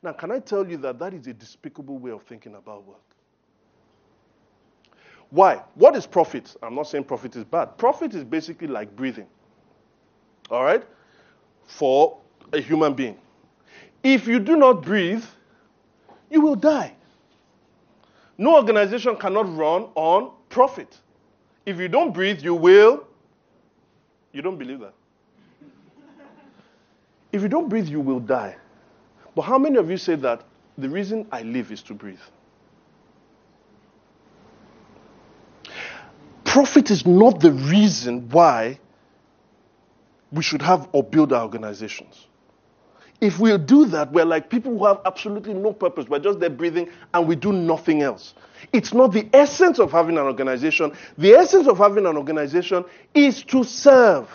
[0.00, 3.07] Now, can I tell you that that is a despicable way of thinking about work?
[5.30, 5.62] Why?
[5.74, 6.56] What is profit?
[6.62, 7.76] I'm not saying profit is bad.
[7.76, 9.26] Profit is basically like breathing.
[10.50, 10.82] All right?
[11.66, 12.18] For
[12.52, 13.18] a human being.
[14.02, 15.24] If you do not breathe,
[16.30, 16.94] you will die.
[18.38, 20.96] No organization cannot run on profit.
[21.66, 23.06] If you don't breathe, you will.
[24.32, 24.94] You don't believe that?
[27.32, 28.56] if you don't breathe, you will die.
[29.34, 30.44] But how many of you say that
[30.78, 32.20] the reason I live is to breathe?
[36.58, 38.76] Profit is not the reason why
[40.32, 42.26] we should have or build our organizations.
[43.20, 46.06] If we do that, we're like people who have absolutely no purpose.
[46.08, 48.34] We're just there breathing and we do nothing else.
[48.72, 50.90] It's not the essence of having an organization.
[51.16, 54.28] The essence of having an organization is to serve.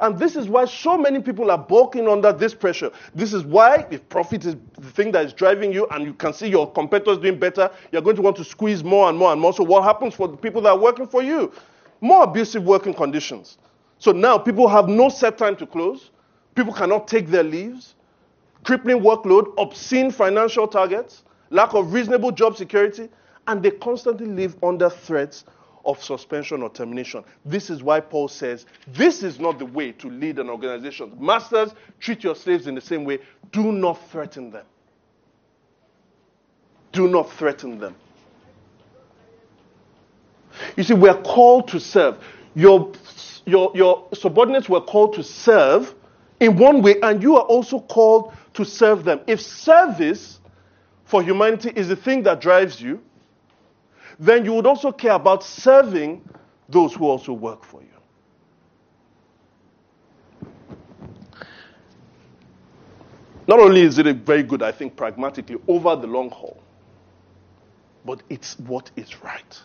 [0.00, 2.90] And this is why so many people are balking under this pressure.
[3.14, 6.32] This is why, if profit is the thing that is driving you and you can
[6.32, 9.40] see your competitors doing better, you're going to want to squeeze more and more and
[9.40, 9.52] more.
[9.52, 11.52] So, what happens for the people that are working for you?
[12.00, 13.58] More abusive working conditions.
[14.00, 16.10] So now people have no set time to close,
[16.54, 17.94] people cannot take their leaves,
[18.64, 23.10] crippling workload, obscene financial targets, lack of reasonable job security,
[23.46, 25.44] and they constantly live under threats
[25.84, 27.24] of suspension or termination.
[27.44, 31.16] This is why Paul says this is not the way to lead an organization.
[31.18, 33.18] Masters, treat your slaves in the same way.
[33.52, 34.66] Do not threaten them.
[36.92, 37.94] Do not threaten them.
[40.76, 42.18] You see, we're called to serve.
[42.54, 42.92] Your,
[43.46, 45.94] your, your subordinates were called to serve
[46.40, 49.20] in one way, and you are also called to serve them.
[49.26, 50.40] If service
[51.04, 53.00] for humanity is the thing that drives you,
[54.20, 56.22] then you would also care about serving
[56.68, 57.88] those who also work for you.
[63.48, 66.62] Not only is it very good, I think, pragmatically over the long haul,
[68.04, 69.60] but it's what is right.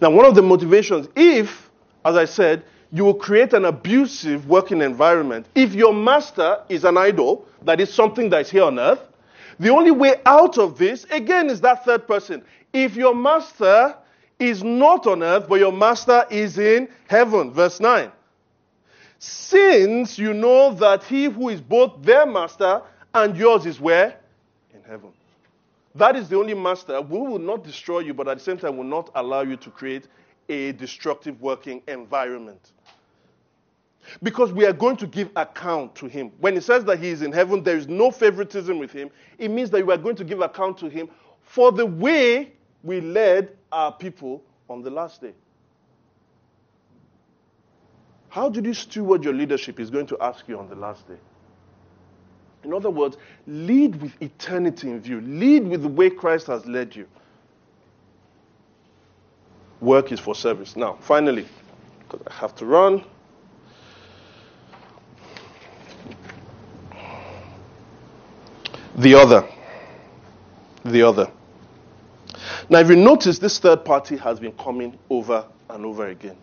[0.00, 1.70] Now, one of the motivations, if,
[2.04, 6.96] as I said, you will create an abusive working environment, if your master is an
[6.96, 9.00] idol, that is something that is here on earth,
[9.58, 12.42] the only way out of this, again, is that third person.
[12.72, 13.96] If your master
[14.38, 18.10] is not on earth, but your master is in heaven, verse 9.
[19.18, 22.82] Since you know that he who is both their master
[23.14, 24.18] and yours is where?
[24.74, 25.12] In heaven.
[25.94, 28.76] That is the only master who will not destroy you, but at the same time
[28.76, 30.08] will not allow you to create
[30.48, 32.72] a destructive working environment.
[34.22, 36.32] Because we are going to give account to him.
[36.38, 39.10] When he says that he is in heaven, there is no favoritism with him.
[39.38, 41.08] It means that we are going to give account to him
[41.42, 45.32] for the way we led our people on the last day.
[48.28, 49.78] How did you steward your leadership?
[49.78, 51.18] He's going to ask you on the last day.
[52.64, 55.20] In other words, lead with eternity in view.
[55.20, 57.06] Lead with the way Christ has led you.
[59.80, 60.76] Work is for service.
[60.76, 61.46] Now, finally,
[62.00, 63.04] because I have to run.
[68.96, 69.48] The other.
[70.84, 71.30] The other.
[72.68, 76.36] Now, if you notice, this third party has been coming over and over again.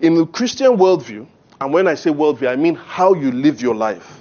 [0.00, 1.26] In the Christian worldview,
[1.60, 4.20] and when I say worldview, I mean how you live your life.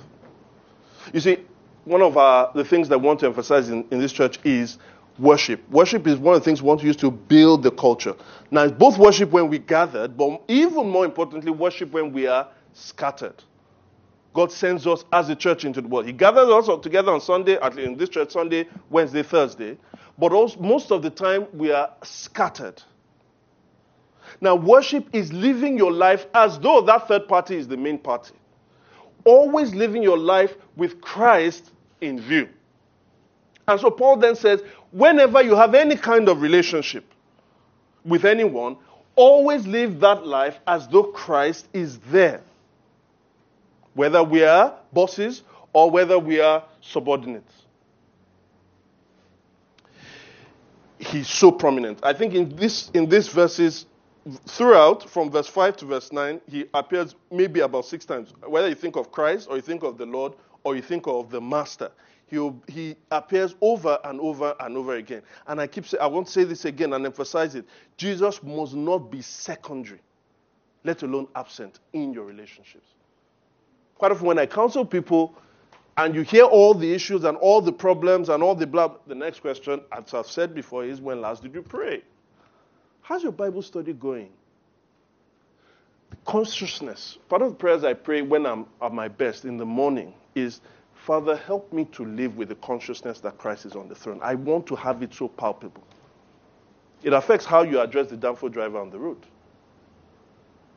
[1.14, 1.38] You see,
[1.86, 4.78] one of our, the things that I want to emphasize in, in this church is
[5.18, 5.68] worship.
[5.70, 8.16] Worship is one of the things we want to use to build the culture.
[8.52, 12.48] Now, it's both worship when we gathered, but even more importantly, worship when we are
[12.74, 13.44] scattered.
[14.34, 16.06] God sends us as a church into the world.
[16.06, 19.78] He gathers us together on Sunday, at least in this church, Sunday, Wednesday, Thursday.
[20.18, 22.82] But also, most of the time, we are scattered.
[24.42, 28.34] Now, worship is living your life as though that third party is the main party
[29.24, 32.50] always living your life with Christ in view.
[33.68, 34.62] And so Paul then says,
[34.92, 37.06] whenever you have any kind of relationship
[38.04, 38.78] with anyone,
[39.16, 42.42] always live that life as though Christ is there.
[43.94, 47.54] Whether we are bosses or whether we are subordinates.
[50.98, 52.00] He's so prominent.
[52.04, 53.86] I think in this in these verses,
[54.48, 58.34] throughout, from verse 5 to verse 9, he appears maybe about six times.
[58.46, 61.30] Whether you think of Christ, or you think of the Lord, or you think of
[61.30, 61.92] the Master,
[62.28, 65.24] he, he appears over and over and over again.
[65.48, 67.66] And I keep saying, I won't say this again and emphasize it.
[67.98, 70.02] Jesus must not be secondary,
[70.84, 72.88] let alone absent in your relationships.
[74.00, 75.36] Quite often, when I counsel people,
[75.98, 79.14] and you hear all the issues and all the problems and all the blah, the
[79.14, 82.02] next question, as I've said before, is when last did you pray?
[83.02, 84.30] How's your Bible study going?
[86.26, 87.18] Consciousness.
[87.28, 90.62] Part of the prayers I pray when I'm at my best in the morning is,
[90.94, 94.22] Father, help me to live with the consciousness that Christ is on the throne.
[94.24, 95.84] I want to have it so palpable.
[97.04, 99.26] It affects how you address the danfo driver on the road.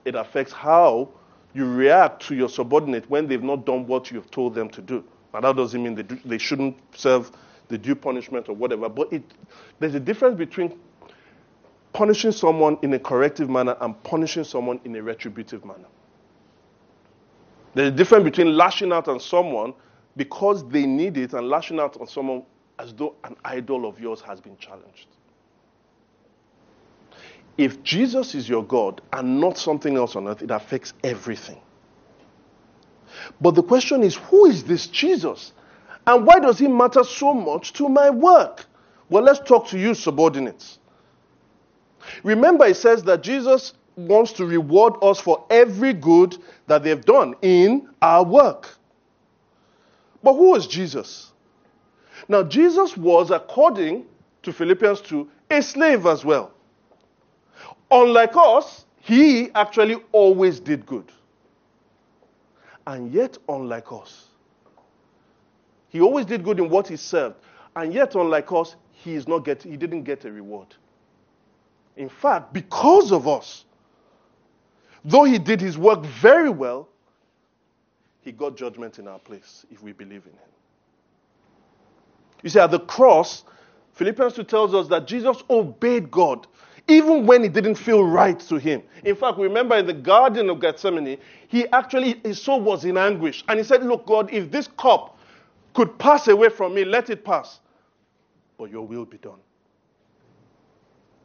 [0.05, 1.11] It affects how
[1.55, 5.05] you react to your subordinate when they've not done what you've told them to do.
[5.35, 7.31] Now, that doesn't mean they, do, they shouldn't serve
[7.69, 9.23] the due punishment or whatever, but it,
[9.79, 10.79] there's a difference between
[11.93, 15.88] punishing someone in a corrective manner and punishing someone in a retributive manner.
[17.75, 19.75] There's a difference between lashing out on someone
[20.17, 22.45] because they need it and lashing out on someone
[22.79, 25.07] as though an idol of yours has been challenged.
[27.59, 31.61] If Jesus is your God and not something else on earth, it affects everything.
[33.41, 35.53] But the question is who is this Jesus?
[36.07, 38.66] And why does he matter so much to my work?
[39.09, 40.79] Well, let's talk to you, subordinates.
[42.24, 47.35] Remember, it says that Jesus wants to reward us for every good that they've done
[47.43, 48.74] in our work.
[50.22, 51.33] But who was Jesus?
[52.29, 54.07] Now, Jesus was, according
[54.43, 56.53] to Philippians 2, a slave as well.
[57.93, 61.12] Unlike us, he actually always did good.
[62.86, 64.28] And yet, unlike us,
[65.88, 67.36] he always did good in what he served.
[67.76, 70.74] And yet, unlike us, he, is not get, he didn't get a reward.
[71.97, 73.66] In fact, because of us,
[75.05, 76.88] though he did his work very well,
[78.22, 80.49] he got judgment in our place if we believe in him.
[82.43, 83.45] You see, at the cross,
[83.93, 86.47] Philippians 2 tells us that Jesus obeyed God
[86.89, 88.83] even when it didn't feel right to him.
[89.05, 91.18] In fact, remember in the Garden of Gethsemane,
[91.49, 93.45] he actually, his soul was in anguish.
[93.49, 95.18] And he said, Look, God, if this cup
[95.74, 97.61] could pass away from me, let it pass.
[98.59, 99.39] But your will be done.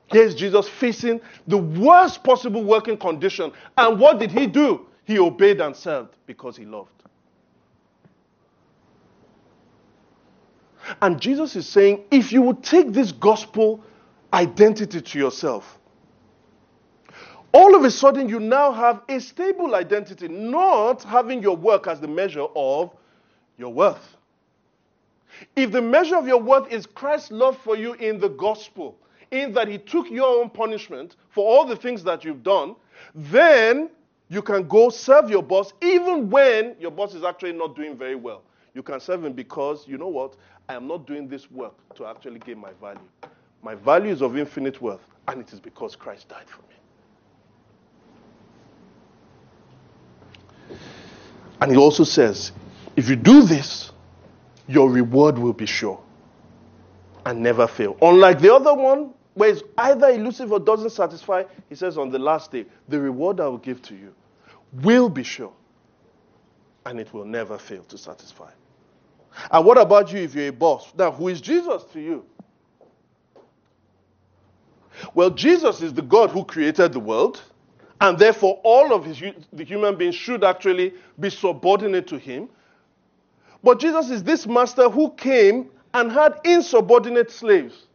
[0.07, 3.51] Here's Jesus facing the worst possible working condition.
[3.77, 4.87] And what did he do?
[5.03, 6.91] He obeyed and served because he loved.
[11.01, 13.83] And Jesus is saying, if you would take this gospel
[14.33, 15.79] identity to yourself,
[17.53, 21.99] all of a sudden you now have a stable identity, not having your work as
[21.99, 22.93] the measure of
[23.57, 24.15] your worth.
[25.55, 28.97] If the measure of your worth is Christ's love for you in the gospel,
[29.31, 32.75] in that he took your own punishment for all the things that you've done,
[33.13, 33.89] then
[34.29, 38.15] you can go serve your boss even when your boss is actually not doing very
[38.15, 38.43] well.
[38.73, 40.35] You can serve him because, you know what?
[40.69, 42.99] I am not doing this work to actually gain my value.
[43.61, 46.67] My value is of infinite worth, and it is because Christ died for me.
[51.59, 52.51] And he also says,
[52.95, 53.91] if you do this,
[54.67, 56.01] your reward will be sure
[57.25, 57.97] and never fail.
[58.01, 62.19] Unlike the other one, where it's either elusive or doesn't satisfy, he says on the
[62.19, 64.13] last day, the reward I will give to you
[64.73, 65.53] will be sure
[66.85, 68.49] and it will never fail to satisfy.
[69.51, 70.91] And what about you if you're a boss?
[70.97, 72.25] Now, who is Jesus to you?
[75.13, 77.41] Well, Jesus is the God who created the world,
[78.01, 79.21] and therefore all of his,
[79.53, 82.49] the human beings should actually be subordinate to him.
[83.63, 87.87] But Jesus is this master who came and had insubordinate slaves.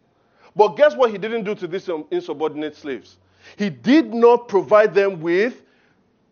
[0.55, 3.17] But guess what he didn't do to these insubordinate slaves?
[3.57, 5.63] He did not provide them with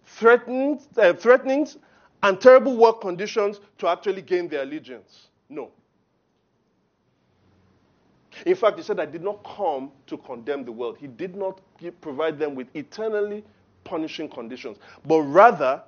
[0.05, 1.79] threatenings, uh, threatenings
[2.23, 5.29] and terrible work conditions to actually gain their allegiance.
[5.49, 5.71] No.
[8.47, 10.97] In fact, he said, I did not come to condemn the world.
[10.99, 13.45] He did not give, provide them with eternally
[13.85, 15.83] punishing conditions, but rather,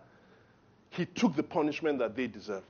[0.91, 2.67] he took the punishment that they deserved.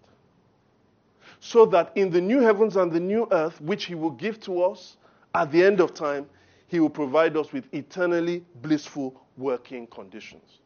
[1.41, 4.62] So that in the new heavens and the new earth, which he will give to
[4.62, 4.97] us
[5.35, 6.26] at the end of time,
[6.68, 10.61] he will provide us with eternally blissful working conditions.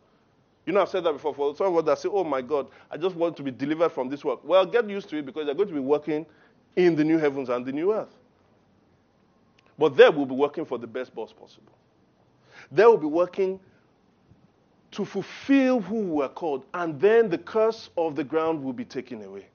[0.66, 1.34] You know, I've said that before.
[1.34, 3.90] For some of us that say, oh my God, I just want to be delivered
[3.90, 4.40] from this work.
[4.44, 6.26] Well, get used to it because you're going to be working
[6.74, 8.14] in the new heavens and the new earth.
[9.78, 11.72] But there we'll be working for the best boss possible.
[12.70, 13.60] There we'll be working
[14.92, 18.84] to fulfill who we are called, and then the curse of the ground will be
[18.84, 19.46] taken away.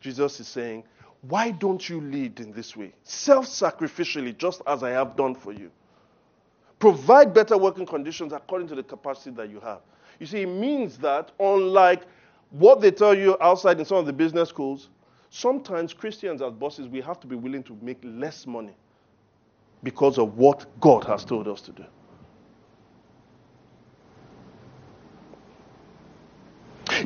[0.00, 0.84] Jesus is saying,
[1.22, 2.92] Why don't you lead in this way?
[3.02, 5.70] Self sacrificially, just as I have done for you.
[6.78, 9.80] Provide better working conditions according to the capacity that you have.
[10.18, 12.02] You see, it means that unlike
[12.50, 14.88] what they tell you outside in some of the business schools,
[15.30, 18.74] sometimes Christians as bosses, we have to be willing to make less money
[19.84, 21.84] because of what God has told us to do.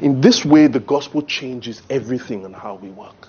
[0.00, 3.28] In this way, the gospel changes everything and how we work.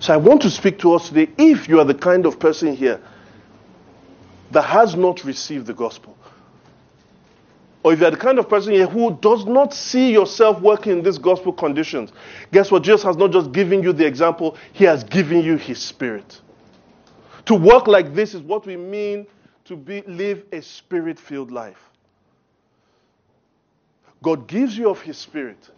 [0.00, 2.74] So I want to speak to us today if you are the kind of person
[2.74, 3.00] here
[4.52, 6.16] that has not received the gospel,
[7.82, 11.02] or if you're the kind of person here who does not see yourself working in
[11.02, 12.12] these gospel conditions,
[12.52, 12.82] guess what?
[12.82, 16.40] Jesus has not just given you the example, He has given you His Spirit.
[17.46, 19.26] To work like this is what we mean
[19.66, 21.78] to be, live a spirit filled life.
[24.22, 25.70] God gives you of His Spirit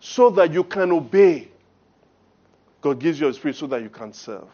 [0.00, 1.48] so that you can obey.
[2.80, 4.48] God gives you a Spirit so that you can serve.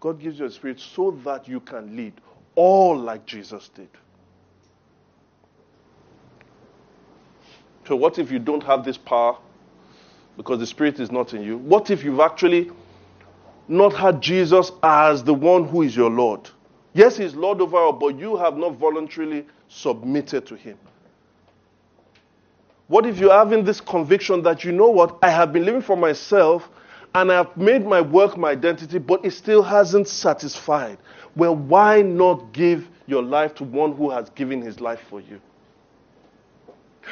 [0.00, 2.14] God gives you a Spirit so that you can lead,
[2.54, 3.88] all like Jesus did.
[7.86, 9.36] So, what if you don't have this power
[10.36, 11.56] because the Spirit is not in you?
[11.56, 12.70] What if you've actually
[13.68, 16.50] not had Jesus as the one who is your Lord?
[16.94, 20.78] Yes, He's Lord over all, but you have not voluntarily submitted to Him.
[22.88, 25.18] What if you're having this conviction that you know what?
[25.22, 26.68] I have been living for myself
[27.14, 30.98] and I've made my work my identity, but it still hasn't satisfied.
[31.34, 35.40] Well, why not give your life to one who has given his life for you?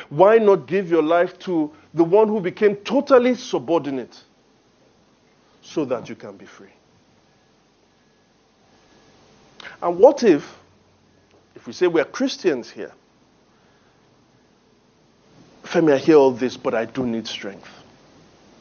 [0.08, 4.22] Why not give your life to the one who became totally subordinate
[5.62, 6.72] so that you can be free?
[9.82, 10.56] And what if,
[11.54, 12.92] if we say we're Christians here,
[15.62, 17.68] Femi, I hear all this, but I do need strength.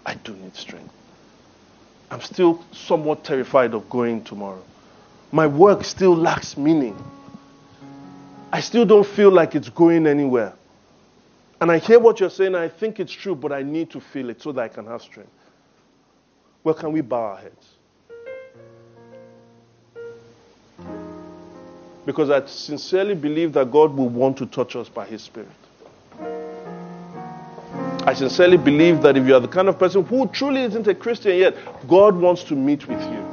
[0.06, 0.94] I do need strength.
[2.10, 4.64] I'm still somewhat terrified of going tomorrow.
[5.32, 6.96] My work still lacks meaning.
[8.52, 10.54] I still don't feel like it's going anywhere.
[11.64, 14.30] And I hear what you're saying, I think it's true, but I need to feel
[14.30, 15.32] it so that I can have strength.
[16.62, 17.70] Well, can we bow our heads?
[22.06, 25.48] Because I sincerely believe that God will want to touch us by His Spirit.
[28.06, 30.94] I sincerely believe that if you are the kind of person who truly isn't a
[30.94, 31.56] Christian yet,
[31.88, 33.26] God wants to meet with you.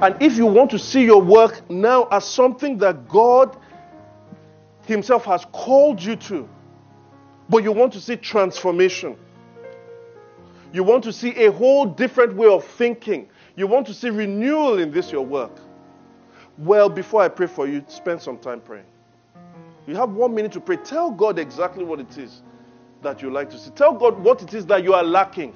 [0.00, 3.58] And if you want to see your work now as something that God
[4.86, 6.48] Himself has called you to,
[7.48, 9.16] but you want to see transformation,
[10.72, 14.78] you want to see a whole different way of thinking, you want to see renewal
[14.78, 15.52] in this your work,
[16.58, 18.86] well, before I pray for you, spend some time praying.
[19.86, 20.76] You have one minute to pray.
[20.76, 22.42] Tell God exactly what it is
[23.02, 23.70] that you like to see.
[23.70, 25.54] Tell God what it is that you are lacking.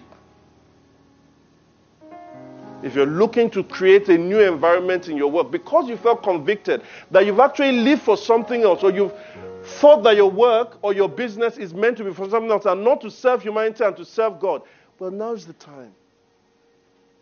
[2.83, 6.83] If you're looking to create a new environment in your work because you felt convicted
[7.11, 9.15] that you've actually lived for something else or you've
[9.63, 12.85] thought that your work or your business is meant to be for something else and
[12.85, 14.63] not to serve humanity and to serve God,
[14.99, 15.93] well, now is the time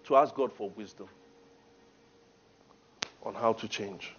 [0.05, 1.09] to ask God for wisdom
[3.23, 4.13] on how to change.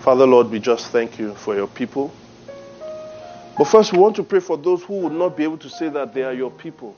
[0.00, 2.12] Father, Lord, we just thank you for your people.
[3.56, 5.88] But first, we want to pray for those who would not be able to say
[5.88, 6.94] that they are your people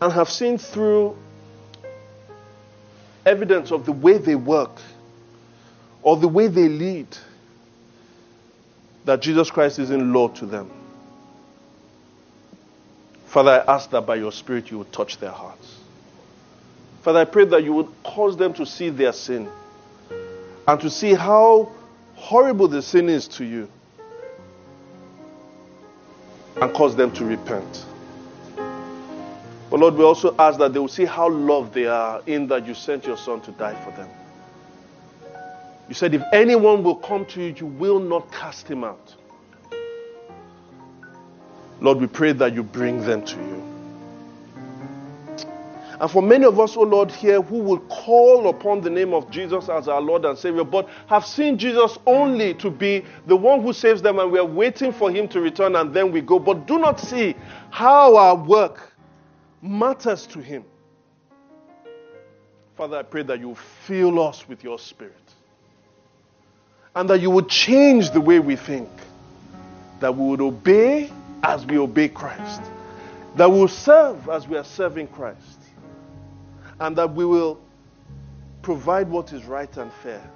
[0.00, 1.16] and have seen through
[3.26, 4.80] evidence of the way they work
[6.02, 7.08] or the way they lead
[9.04, 10.70] that Jesus Christ is in Lord to them.
[13.26, 15.78] Father, I ask that by your Spirit you would touch their hearts.
[17.02, 19.48] Father, I pray that you would cause them to see their sin
[20.68, 21.72] and to see how
[22.14, 23.68] horrible the sin is to you
[26.60, 27.86] and cause them to repent.
[29.70, 32.66] But Lord, we also ask that they will see how loved they are in that
[32.66, 34.08] you sent your Son to die for them.
[35.88, 39.14] You said, if anyone will come to you, you will not cast him out.
[41.80, 43.73] Lord, we pray that you bring them to you.
[46.00, 49.30] And for many of us, oh Lord, here who will call upon the name of
[49.30, 53.62] Jesus as our Lord and Savior, but have seen Jesus only to be the one
[53.62, 56.38] who saves them, and we are waiting for Him to return and then we go,
[56.38, 57.36] but do not see
[57.70, 58.92] how our work
[59.62, 60.64] matters to Him.
[62.76, 63.54] Father, I pray that you
[63.86, 65.14] fill us with your Spirit
[66.96, 68.88] and that you would change the way we think,
[70.00, 71.10] that we would obey
[71.44, 72.62] as we obey Christ,
[73.36, 75.63] that we will serve as we are serving Christ
[76.80, 77.60] and that we will
[78.62, 80.28] provide what is right and fair